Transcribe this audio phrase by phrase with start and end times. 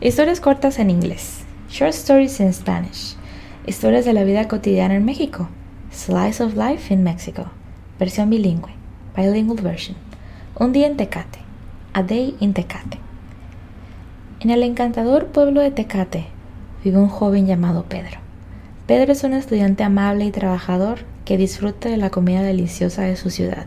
[0.00, 1.44] Historias cortas en inglés.
[1.70, 3.14] Short stories in Spanish.
[3.64, 5.48] Historias de la vida cotidiana en México.
[5.92, 7.46] Slice of life in Mexico.
[8.00, 8.72] Versión bilingüe.
[9.16, 9.96] Bilingual version.
[10.58, 11.38] Un día en Tecate.
[11.92, 12.98] A Day in Tecate.
[14.40, 16.26] En el encantador pueblo de Tecate
[16.82, 18.18] vive un joven llamado Pedro.
[18.88, 23.30] Pedro es un estudiante amable y trabajador que disfruta de la comida deliciosa de su
[23.30, 23.66] ciudad.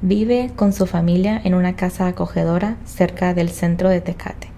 [0.00, 4.53] Vive con su familia en una casa acogedora cerca del centro de Tecate.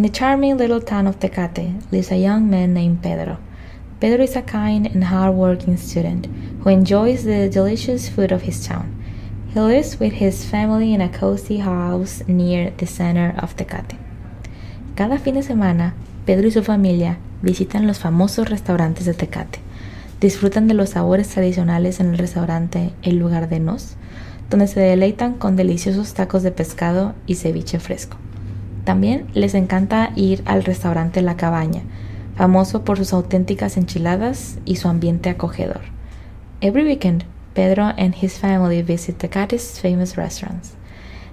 [0.00, 3.36] In the charming little town of Tecate lives a young man named Pedro.
[4.00, 6.26] Pedro is a kind and hard-working student
[6.62, 8.86] who enjoys the delicious food of his town.
[9.52, 13.98] He lives with his family in a cozy house near the center of Tecate.
[14.96, 15.92] Cada fin de semana,
[16.24, 19.58] Pedro y su familia visitan los famosos restaurantes de Tecate.
[20.18, 23.98] Disfrutan de los sabores tradicionales en el restaurante El Lugar de Nos,
[24.48, 28.16] donde se deleitan con deliciosos tacos de pescado y ceviche fresco.
[28.90, 31.82] También les encanta ir al restaurante La Cabaña,
[32.34, 35.82] famoso por sus auténticas enchiladas y su ambiente acogedor.
[36.60, 37.22] Every weekend,
[37.54, 40.72] Pedro and his family visit Tecate's famous restaurants.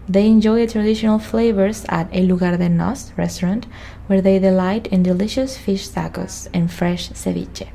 [0.07, 3.65] They enjoy the traditional flavors at El Lugar de Nos restaurant,
[4.05, 7.69] where they delight in delicious fish tacos and fresh ceviche.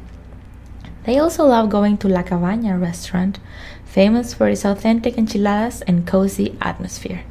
[1.06, 3.40] They also love going to La Cabaña restaurant,
[3.84, 7.24] famous for its authentic enchiladas and cozy atmosphere.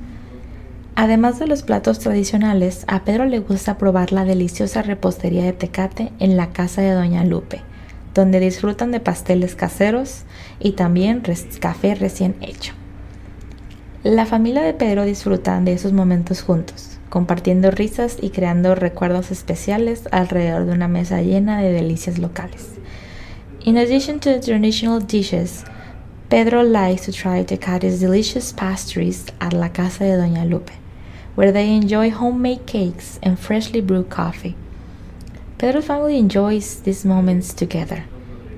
[1.02, 6.12] Además de los platos tradicionales, a Pedro le gusta probar la deliciosa repostería de Tecate
[6.20, 7.62] en la casa de Doña Lupe,
[8.14, 10.26] donde disfrutan de pasteles caseros
[10.60, 11.24] y también
[11.60, 12.76] café recién hecho.
[14.04, 20.04] La familia de Pedro disfrutan de esos momentos juntos, compartiendo risas y creando recuerdos especiales
[20.12, 22.74] alrededor de una mesa llena de delicias locales.
[23.66, 25.64] In addition to the traditional dishes,
[26.30, 30.74] Pedro likes to try Tecate's delicious pastries at la casa de Doña Lupe,
[31.36, 34.56] where they enjoy homemade cakes and freshly brewed coffee.
[35.58, 38.06] Pedro's family enjoys these moments together,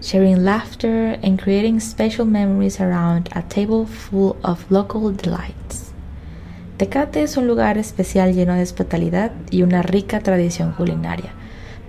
[0.02, 5.92] sharing laughter and creating special memories around a table full of local delights.
[6.78, 11.32] Tecate es un lugar especial lleno de hospitalidad y una rica tradición culinaria.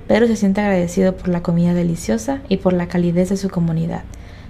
[0.07, 4.03] Pedro se siente agradecido por la comida deliciosa y por la calidez de su comunidad,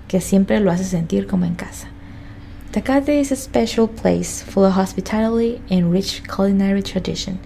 [0.08, 1.93] que siempre lo hace sentir como en casa.
[2.74, 7.38] Tecate is a special place full of hospitality and rich culinary tradition.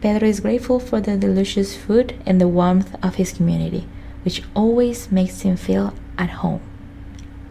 [0.00, 3.88] Pedro is grateful for the delicious food and the warmth of his community,
[4.24, 6.60] which always makes him feel at home.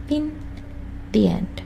[0.08, 0.40] In
[1.12, 1.65] the end.